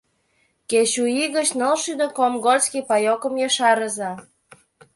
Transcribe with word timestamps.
Кеч 0.69 0.91
у 1.03 1.05
ий 1.21 1.29
гыч 1.35 1.49
ныл 1.59 1.75
шӱдӧ 1.83 2.07
комгольский 2.17 2.83
паёкым 2.89 3.33
ешарыза. 3.47 4.11